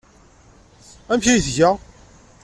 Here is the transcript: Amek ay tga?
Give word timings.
Amek 1.11 1.25
ay 1.33 1.39
tga? 1.47 1.69